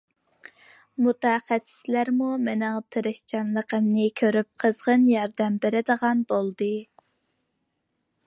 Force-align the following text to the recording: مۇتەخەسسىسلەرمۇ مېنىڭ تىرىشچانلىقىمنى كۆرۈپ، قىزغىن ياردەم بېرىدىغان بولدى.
مۇتەخەسسىسلەرمۇ 1.07 2.29
مېنىڭ 2.45 2.79
تىرىشچانلىقىمنى 2.95 4.07
كۆرۈپ، 4.21 4.49
قىزغىن 4.65 5.05
ياردەم 5.11 5.61
بېرىدىغان 5.67 6.27
بولدى. 6.33 6.73